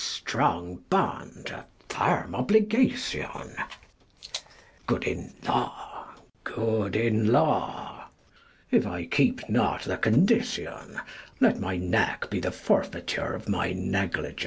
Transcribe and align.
strong 0.01 0.83
bond, 0.89 1.51
a 1.55 1.63
firm 1.87 2.33
obligation, 2.33 3.53
good 4.87 5.03
in 5.03 5.31
law, 5.47 6.07
good 6.43 6.55
42 6.91 6.91
KING 6.91 6.91
LEIR 6.91 6.91
AND 6.95 6.95
[Acr 6.95 6.95
III 6.95 7.07
in 7.27 7.31
law: 7.31 8.07
if 8.71 8.87
I 8.87 9.05
keep 9.05 9.47
not 9.47 9.83
the 9.83 9.97
condition, 9.97 10.99
"let 11.39 11.59
my 11.59 11.77
neck 11.77 12.31
be 12.31 12.39
the 12.39 12.51
forfeiture 12.51 13.33
of 13.35 13.47
my 13.47 13.73
negligence. 13.73 14.39